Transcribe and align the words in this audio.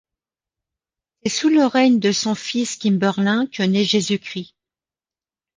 C’est 1.21 1.29
sous 1.29 1.49
le 1.49 1.63
règne 1.63 1.99
de 1.99 2.11
son 2.11 2.33
fils 2.33 2.75
Kimberlin 2.75 3.45
que 3.45 3.61
nait 3.61 3.83
Jésus-Christ. 3.83 4.55